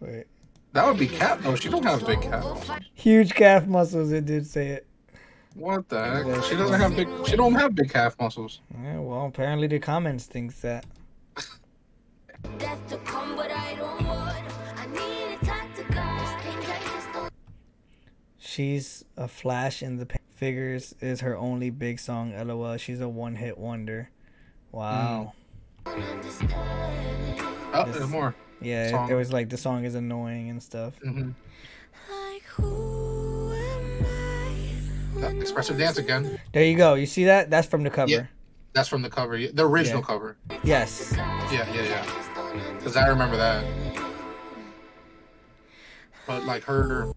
Wait. 0.00 0.24
That 0.72 0.86
would 0.86 0.98
be 0.98 1.06
Cat 1.06 1.42
though. 1.42 1.54
She 1.54 1.68
don't 1.68 1.84
have 1.84 2.04
big 2.06 2.22
Go 2.22 2.28
calf. 2.30 2.64
find 2.64 2.84
Huge 2.94 3.34
calf 3.34 3.66
muscles. 3.66 4.10
It 4.10 4.24
did 4.24 4.46
say 4.46 4.68
it. 4.68 4.86
What 5.54 5.88
the 5.88 6.04
heck? 6.04 6.44
She 6.44 6.56
doesn't 6.56 6.80
have 6.80 6.96
big. 6.96 7.08
She 7.26 7.36
don't 7.36 7.54
have 7.54 7.74
big 7.74 7.90
calf 7.90 8.16
muscles. 8.20 8.60
Yeah, 8.82 8.98
well, 8.98 9.26
apparently 9.26 9.66
the 9.68 9.78
comments 9.78 10.26
thinks 10.26 10.60
that. 10.60 10.84
death 12.58 12.78
to 12.88 12.96
come, 12.98 13.36
but 13.36 13.50
I 13.50 13.74
don't 13.76 14.04
want. 14.06 14.44
I 14.76 14.86
need 14.86 15.38
to 15.40 15.46
talk 15.46 15.74
to 15.76 15.84
God. 15.94 16.40
Things 16.42 16.64
I 16.68 16.78
just 16.92 17.12
don't 17.12 17.32
She's 18.38 19.04
a 19.16 19.28
flash 19.28 19.82
in 19.82 19.96
the 19.98 20.06
pan. 20.06 20.18
Figures 20.34 20.94
is 21.00 21.20
her 21.20 21.36
only 21.36 21.70
big 21.70 22.00
song. 22.00 22.32
LOL. 22.36 22.76
She's 22.76 23.00
a 23.00 23.08
one-hit 23.08 23.56
wonder. 23.56 24.10
Wow. 24.72 25.32
understand. 25.86 26.52
Oh, 27.72 27.84
This- 27.86 27.96
there's 27.96 28.08
more. 28.10 28.34
Yeah, 28.60 29.04
it, 29.06 29.10
it 29.12 29.14
was 29.14 29.32
like 29.32 29.50
the 29.50 29.56
song 29.58 29.84
is 29.84 29.94
annoying 29.94 30.48
and 30.50 30.62
stuff. 30.62 30.94
hmm 31.02 31.30
Uh, 35.22 35.26
Expressive 35.40 35.78
dance 35.78 35.98
again. 35.98 36.38
There 36.52 36.64
you 36.64 36.76
go. 36.76 36.94
You 36.94 37.06
see 37.06 37.24
that? 37.24 37.50
That's 37.50 37.66
from 37.68 37.82
the 37.82 37.90
cover. 37.90 38.10
Yeah. 38.10 38.26
That's 38.72 38.88
from 38.88 39.02
the 39.02 39.10
cover. 39.10 39.38
The 39.38 39.64
original 39.64 40.00
Yeah. 40.00 40.06
cover. 40.06 40.36
Yes. 40.64 41.12
Yeah, 41.16 41.72
yeah, 41.72 41.82
yeah. 41.82 42.72
Because 42.78 42.96
I 42.96 43.06
remember 43.08 43.36
that. 43.36 43.64
But 46.26 46.44
like 46.44 46.64
her. 46.64 47.12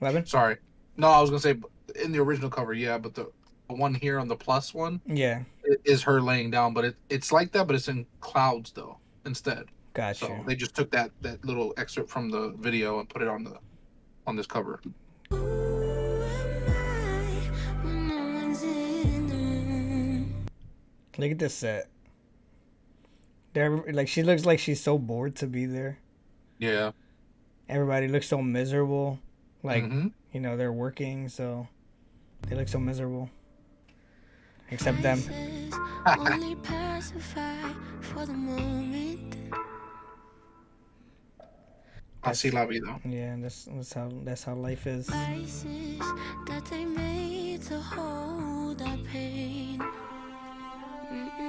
Weapon? 0.00 0.24
Sorry. 0.24 0.56
No, 0.96 1.08
I 1.08 1.20
was 1.20 1.30
gonna 1.30 1.40
say 1.40 1.56
in 2.02 2.12
the 2.12 2.18
original 2.20 2.48
cover, 2.48 2.72
yeah, 2.72 2.96
but 2.98 3.14
the, 3.14 3.30
one 3.68 3.94
here 3.94 4.18
on 4.18 4.26
the 4.26 4.34
plus 4.36 4.74
one 4.74 5.00
Yeah. 5.06 5.42
is 5.84 6.02
her 6.02 6.20
laying 6.20 6.50
down, 6.50 6.74
but 6.74 6.84
it, 6.84 6.96
it's 7.08 7.30
like 7.30 7.52
that, 7.52 7.66
but 7.68 7.76
it's 7.76 7.86
in 7.88 8.04
clouds 8.20 8.72
though 8.72 8.98
instead. 9.26 9.66
Got 9.94 10.16
So 10.16 10.42
they 10.46 10.54
just 10.56 10.74
took 10.74 10.90
that 10.92 11.10
that 11.20 11.44
little 11.44 11.72
excerpt 11.76 12.10
from 12.10 12.30
the 12.30 12.54
video 12.58 12.98
and 12.98 13.08
put 13.08 13.22
it 13.22 13.28
on 13.28 13.44
the 13.44 13.58
on 14.26 14.34
this 14.36 14.46
cover. 14.46 14.80
Look 21.20 21.32
at 21.32 21.38
this 21.38 21.54
set. 21.54 21.86
There, 23.52 23.84
like 23.92 24.08
she 24.08 24.22
looks 24.22 24.46
like 24.46 24.58
she's 24.58 24.80
so 24.80 24.96
bored 24.96 25.36
to 25.36 25.46
be 25.46 25.66
there. 25.66 25.98
Yeah. 26.58 26.92
Everybody 27.68 28.08
looks 28.08 28.26
so 28.26 28.40
miserable. 28.40 29.18
Like 29.62 29.84
Mhm. 29.84 30.12
you 30.32 30.40
know 30.40 30.56
they're 30.56 30.72
working, 30.72 31.28
so 31.28 31.68
they 32.48 32.56
look 32.56 32.68
so 32.68 32.78
miserable. 32.78 33.28
Except 34.70 35.02
them. 35.02 35.20
Prices 35.20 35.74
only 36.06 36.54
pacify 36.56 37.68
for 38.00 38.24
the 38.24 38.32
moment. 38.32 39.34
Así 42.22 42.52
la 42.52 42.64
vida. 42.66 43.00
Yeah, 43.04 43.36
that's 43.40 43.64
that's 43.64 43.92
how 43.92 44.08
that's 44.24 44.44
how 44.44 44.54
life 44.54 44.86
is. 44.86 45.08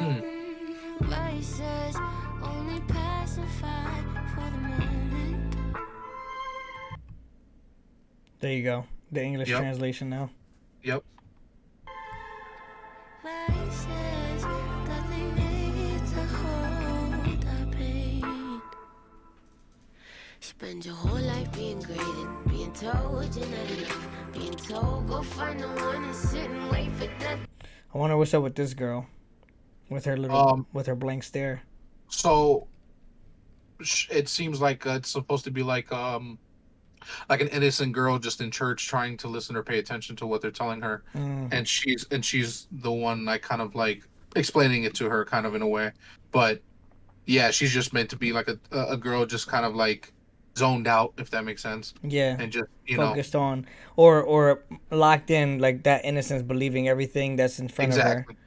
Mm. 0.02 1.32
There 8.40 8.54
you 8.54 8.64
go. 8.64 8.86
The 9.12 9.22
English 9.24 9.50
Yep. 9.50 9.60
translation 9.60 10.10
now. 10.10 10.30
Yep. 10.84 11.04
Vices 13.24 14.44
that 14.88 15.10
they 15.10 15.26
made 15.42 16.06
to 16.08 16.24
hold 16.38 17.46
our 17.46 17.66
pain. 17.72 18.62
Spend 20.40 20.86
your 20.86 20.96
whole 20.96 21.20
life 21.22 21.52
being 21.54 21.80
graded, 21.82 22.28
being 22.50 22.74
told 22.74 23.36
you're 23.36 23.46
not 23.46 23.70
enough, 23.78 24.08
being 24.34 24.56
told 24.56 25.08
go 25.08 25.22
find 25.22 25.60
the 25.60 25.68
one 25.68 26.04
and 26.04 26.16
sit 26.16 26.50
and 26.50 26.72
wait 26.72 26.92
for 26.94 27.06
death. 27.20 27.40
I 27.94 27.98
wonder 27.98 28.18
what's 28.18 28.34
up 28.34 28.42
with 28.42 28.56
this 28.56 28.74
girl, 28.74 29.06
with 29.92 30.06
her 30.06 30.18
little 30.18 30.38
Um, 30.38 30.66
with 30.74 30.88
her 30.88 30.96
blank 30.96 31.22
stare. 31.22 31.62
So 32.08 32.68
it 34.10 34.30
seems 34.30 34.62
like 34.62 34.88
uh, 34.88 34.92
it's 34.92 35.10
supposed 35.10 35.44
to 35.44 35.52
be 35.52 35.62
like 35.62 35.92
um 35.92 36.40
like 37.30 37.42
an 37.42 37.48
innocent 37.50 37.94
girl 37.94 38.18
just 38.20 38.42
in 38.42 38.50
church 38.52 38.88
trying 38.88 39.18
to 39.18 39.28
listen 39.28 39.56
or 39.56 39.64
pay 39.64 39.80
attention 39.80 40.16
to 40.16 40.26
what 40.28 40.42
they're 40.42 40.52
telling 40.52 40.82
her. 40.82 41.04
Mm, 41.14 41.52
and 41.52 41.68
she's 41.68 42.06
and 42.12 42.24
she's 42.24 42.68
the 42.72 42.92
one 42.92 43.26
like 43.26 43.42
kind 43.42 43.62
of 43.62 43.76
like 43.76 44.08
explaining 44.36 44.86
it 44.86 44.96
to 44.96 45.10
her 45.10 45.26
kind 45.26 45.46
of 45.46 45.54
in 45.56 45.62
a 45.62 45.68
way. 45.68 45.92
But 46.32 46.62
yeah 47.28 47.52
she's 47.52 47.72
just 47.72 47.94
meant 47.94 48.10
to 48.10 48.16
be 48.16 48.32
like 48.32 48.48
a 48.48 48.58
a 48.72 48.98
girl 48.98 49.26
just 49.26 49.48
kind 49.48 49.66
of 49.66 49.76
like 49.76 50.14
zoned 50.58 50.88
out 50.88 51.14
if 51.18 51.30
that 51.32 51.44
makes 51.44 51.62
sense. 51.62 51.94
Yeah. 52.04 52.38
and 52.40 52.52
just 52.52 52.70
you 52.86 52.98
know. 52.98 53.10
Focused 53.10 53.36
on 53.36 53.68
or 53.98 54.22
or 54.22 54.64
locked 54.90 55.32
in 55.32 55.60
like 55.60 55.84
that 55.84 56.06
innocence 56.06 56.44
believing 56.44 56.88
everything 56.88 57.36
that's 57.36 57.60
in 57.60 57.68
front 57.68 57.90
exactly 57.90 58.22
of 58.22 58.28
her 58.28 58.41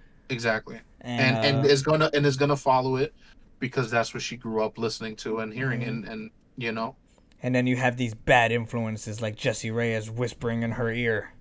and 0.45 0.81
and, 1.03 1.45
and 1.47 1.65
uh, 1.67 1.69
is 1.69 1.83
gonna 1.83 2.11
and 2.15 2.25
is 2.27 2.37
gonna 2.37 2.57
follow 2.57 2.97
it 2.97 3.15
because 3.61 3.91
that's 3.91 4.13
what 4.15 4.23
she 4.23 4.37
grew 4.37 4.65
up 4.65 4.79
listening 4.79 5.15
to 5.17 5.39
and 5.39 5.53
hearing 5.53 5.81
Mhm. 5.83 5.89
and 5.89 6.05
and 6.09 6.31
you 6.57 6.73
know. 6.73 6.97
And 7.43 7.55
then 7.55 7.67
you 7.67 7.77
have 7.77 7.97
these 7.99 8.15
bad 8.15 8.53
influences 8.53 9.21
like 9.21 9.37
Jessie 9.37 9.69
Reyez 9.71 10.09
whispering 10.09 10.63
in 10.63 10.73
her 10.73 10.91
ear. 10.91 11.33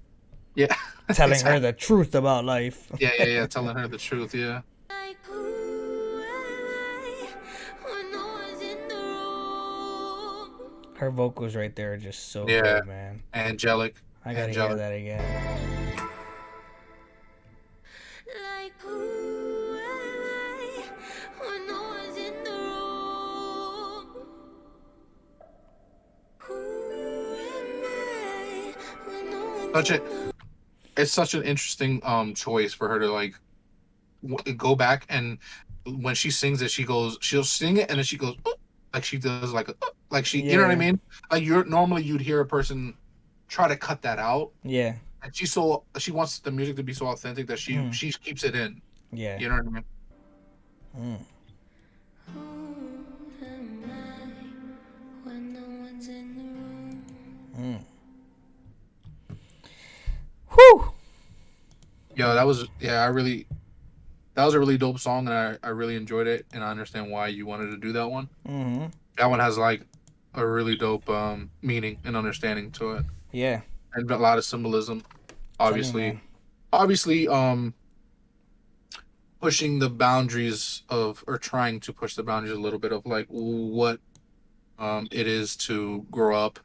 Yeah. 0.56 0.68
Telling 1.14 1.40
her 1.42 1.60
the 1.60 1.72
truth 1.74 2.14
about 2.14 2.44
life. 2.46 2.92
Yeah 3.00 3.12
yeah 3.18 3.26
yeah. 3.26 3.48
Telling 3.56 3.76
her 3.78 3.88
the 3.88 3.98
truth 3.98 4.36
yeah. 4.36 4.62
Like 4.90 5.18
who 5.24 6.22
am 6.22 6.22
I 6.22 7.28
when 7.84 8.12
no 8.12 8.28
one's 8.28 8.62
in 8.62 8.88
the 8.90 8.96
room? 8.96 10.50
her 10.98 11.10
vocals 11.12 11.56
right 11.56 11.74
there 11.76 11.94
are 11.94 11.98
just 11.98 12.32
so 12.32 12.48
Yeah. 12.50 12.80
good 12.80 12.88
man. 12.88 13.24
Angelic. 13.34 13.96
I 14.26 14.34
gotta 14.34 14.48
Angelic. 14.48 14.70
hear 14.70 14.78
that 14.78 14.94
again 14.94 15.83
Such 29.74 29.92
a- 29.92 29.96
in 29.96 30.04
the 30.04 30.10
room? 30.10 30.32
it's 30.98 31.12
such 31.12 31.34
an 31.34 31.44
interesting 31.44 32.00
um 32.04 32.34
choice 32.36 32.74
for 32.74 32.88
her 32.88 33.00
to 33.00 33.08
like 33.12 33.34
w- 34.26 34.54
go 34.56 34.76
back 34.76 35.06
and 35.10 35.38
when 35.86 36.14
she 36.16 36.30
sings 36.32 36.62
it 36.62 36.70
she 36.72 36.84
goes 36.84 37.18
she'll 37.22 37.44
sing 37.44 37.78
it 37.78 37.90
and 37.90 37.98
then 37.98 38.06
she 38.06 38.18
goes 38.18 38.36
"Uh," 38.46 38.52
like 38.94 39.04
she 39.04 39.18
does 39.18 39.52
like 39.54 39.68
a, 39.70 39.72
"Uh," 39.82 39.88
like 40.12 40.26
she 40.26 40.42
you 40.44 40.56
know 40.56 40.62
what 40.64 40.72
i 40.72 40.76
mean 40.76 41.00
like 41.32 41.44
you're 41.44 41.66
normally 41.66 42.04
you'd 42.04 42.22
hear 42.22 42.40
a 42.42 42.46
person 42.46 42.94
try 43.48 43.68
to 43.68 43.76
cut 43.76 44.02
that 44.04 44.20
out 44.20 44.52
yeah 44.64 44.94
and 45.24 45.36
she's 45.36 45.52
so 45.52 45.84
she 45.98 46.12
wants 46.12 46.40
the 46.40 46.52
music 46.52 46.76
to 46.76 46.84
be 46.84 46.94
so 46.94 47.08
authentic 47.08 47.48
that 47.48 47.58
she 47.58 47.74
Mm. 47.74 47.92
she 47.92 48.12
keeps 48.12 48.44
it 48.44 48.56
in 48.56 48.80
yeah 49.12 49.38
you 49.40 49.50
know 49.50 49.56
what 49.56 49.66
i 49.66 49.70
mean 49.70 49.84
Mm. 50.96 51.20
Yo 62.16 62.34
that 62.36 62.46
was 62.46 62.68
yeah 62.80 63.02
i 63.02 63.06
really 63.08 63.46
that 64.36 64.46
was 64.46 64.54
a 64.54 64.60
really 64.60 64.78
dope 64.78 65.00
song 65.00 65.28
and 65.28 65.36
i 65.36 65.58
i 65.64 65.70
really 65.70 65.96
enjoyed 65.96 66.28
it 66.28 66.46
and 66.54 66.64
i 66.64 66.70
understand 66.70 67.10
why 67.10 67.28
you 67.28 67.46
wanted 67.46 67.68
to 67.68 67.78
do 67.78 67.92
that 67.94 68.10
one 68.10 68.30
hmm 68.46 68.86
that 69.18 69.30
one 69.30 69.40
has 69.40 69.58
like 69.58 69.86
a 70.34 70.46
really 70.46 70.76
dope 70.76 71.08
um 71.10 71.50
meaning 71.62 71.98
and 72.04 72.16
understanding 72.18 72.72
to 72.72 72.94
it 72.94 73.06
Yeah. 73.32 73.62
and 73.94 74.10
a 74.10 74.18
lot 74.18 74.38
of 74.38 74.46
symbolism 74.46 75.04
obviously 75.60 76.02
man. 76.14 76.22
obviously 76.72 77.28
um 77.28 77.74
pushing 79.40 79.80
the 79.80 79.90
boundaries 79.90 80.84
of 80.90 81.24
or 81.28 81.38
trying 81.38 81.80
to 81.82 81.92
push 81.94 82.16
the 82.16 82.24
boundaries 82.24 82.54
a 82.56 82.60
little 82.60 82.80
bit 82.80 82.92
of 82.92 83.06
like 83.06 83.28
what 83.28 84.00
um 84.80 85.08
it 85.12 85.28
is 85.28 85.56
to 85.56 86.06
grow 86.10 86.36
up 86.46 86.60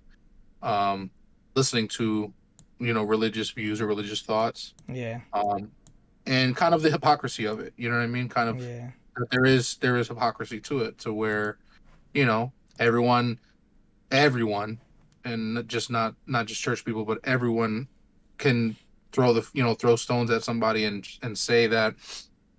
um 0.63 1.11
listening 1.55 1.89
to 1.89 2.33
you 2.79 2.93
know 2.93 3.03
religious 3.03 3.51
views 3.51 3.81
or 3.81 3.87
religious 3.87 4.23
thoughts 4.23 4.75
Yeah. 4.89 5.21
um 5.33 5.71
and 6.27 6.55
kind 6.55 6.75
of 6.75 6.83
the 6.83 6.91
hypocrisy 6.91 7.45
of 7.47 7.59
it 7.61 7.73
you 7.77 7.89
know 7.89 7.97
what 7.97 8.03
i 8.03 8.07
mean 8.07 8.29
kind 8.29 8.49
of 8.49 8.61
Yeah. 8.63 8.91
there 9.31 9.45
is 9.45 9.77
there 9.77 9.97
is 9.97 10.09
hypocrisy 10.09 10.61
to 10.61 10.81
it 10.81 10.99
to 10.99 11.13
where 11.13 11.59
you 12.15 12.25
know 12.25 12.53
everyone, 12.79 13.39
everyone, 14.13 14.79
and 15.25 15.67
just 15.69 15.91
not 15.91 16.15
not 16.27 16.47
just 16.47 16.63
church 16.63 16.85
people, 16.85 17.05
but 17.05 17.19
everyone 17.25 17.89
can 18.39 18.77
throw 19.13 19.33
the 19.33 19.47
you 19.53 19.63
know 19.63 19.75
throw 19.75 19.97
stones 19.97 20.31
at 20.31 20.43
somebody 20.45 20.85
and 20.85 21.07
and 21.23 21.37
say 21.37 21.67
that 21.67 21.95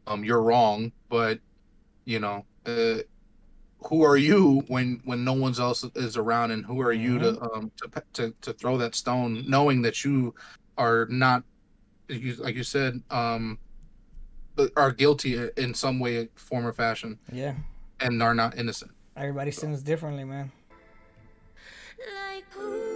um 0.08 0.24
you're 0.24 0.42
wrong, 0.42 0.92
but 1.10 1.40
you 2.06 2.20
know. 2.20 2.46
Uh, 2.66 2.98
who 3.84 4.04
are 4.04 4.18
you 4.18 4.64
when 4.68 5.02
when 5.06 5.24
no 5.24 5.34
one's 5.34 5.60
else 5.60 5.84
is 5.96 6.18
around 6.18 6.52
and 6.52 6.66
who 6.66 6.82
are 6.82 6.94
you 6.94 7.18
mm-hmm. 7.20 7.44
to 7.46 7.54
um 7.54 7.72
to, 7.78 8.04
to 8.14 8.34
to 8.42 8.54
throw 8.54 8.78
that 8.78 8.96
stone 8.96 9.44
knowing 9.48 9.82
that 9.82 10.04
you 10.04 10.34
are 10.78 11.08
not 11.10 11.44
you 12.08 12.36
like 12.36 12.56
you 12.56 12.64
said 12.64 13.02
um 13.10 13.58
are 14.76 14.92
guilty 14.92 15.50
in 15.58 15.74
some 15.74 16.00
way 16.00 16.28
form 16.36 16.66
or 16.66 16.74
fashion 16.74 17.18
yeah 17.32 17.56
and 18.02 18.22
are 18.22 18.36
not 18.36 18.58
innocent 18.58 18.92
everybody 19.16 19.52
so. 19.52 19.62
sins 19.62 19.82
differently 19.82 20.26
man 20.26 20.52
like 22.28 22.89